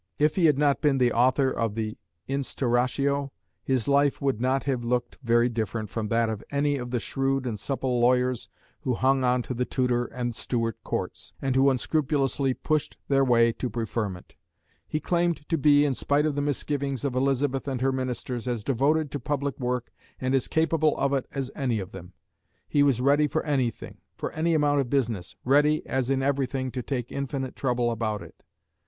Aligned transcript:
If 0.17 0.35
he 0.35 0.45
had 0.47 0.57
not 0.57 0.81
been 0.81 0.97
the 0.97 1.13
author 1.13 1.51
of 1.51 1.75
the 1.75 1.95
Instauratio, 2.27 3.29
his 3.63 3.87
life 3.87 4.19
would 4.19 4.41
not 4.41 4.63
have 4.63 4.83
looked 4.83 5.19
very 5.21 5.47
different 5.47 5.91
from 5.91 6.07
that 6.07 6.27
of 6.27 6.43
any 6.49 6.77
other 6.77 6.81
of 6.81 6.89
the 6.89 6.99
shrewd 6.99 7.45
and 7.45 7.59
supple 7.59 7.99
lawyers 7.99 8.49
who 8.79 8.95
hung 8.95 9.23
on 9.23 9.43
to 9.43 9.53
the 9.53 9.63
Tudor 9.63 10.05
and 10.05 10.33
Stuart 10.33 10.83
Courts, 10.83 11.33
and 11.39 11.55
who 11.55 11.69
unscrupulously 11.69 12.55
pushed 12.55 12.97
their 13.09 13.23
way 13.23 13.51
to 13.51 13.69
preferment. 13.69 14.35
He 14.87 14.99
claimed 14.99 15.47
to 15.49 15.55
be, 15.55 15.85
in 15.85 15.93
spite 15.93 16.25
of 16.25 16.33
the 16.33 16.41
misgivings 16.41 17.05
of 17.05 17.13
Elizabeth 17.15 17.67
and 17.67 17.79
her 17.81 17.91
ministers, 17.91 18.47
as 18.47 18.63
devoted 18.63 19.11
to 19.11 19.19
public 19.19 19.59
work 19.59 19.91
and 20.19 20.33
as 20.33 20.47
capable 20.47 20.97
of 20.97 21.13
it 21.13 21.27
as 21.31 21.51
any 21.53 21.77
of 21.77 21.91
them. 21.91 22.13
He 22.67 22.81
was 22.81 23.01
ready 23.01 23.27
for 23.27 23.43
anything, 23.43 23.99
for 24.17 24.31
any 24.31 24.55
amount 24.55 24.81
of 24.81 24.89
business, 24.89 25.35
ready, 25.45 25.85
as 25.85 26.09
in 26.09 26.23
everything, 26.23 26.71
to 26.71 26.81
take 26.81 27.11
infinite 27.11 27.55
trouble 27.55 27.91
about 27.91 28.23
it. 28.23 28.41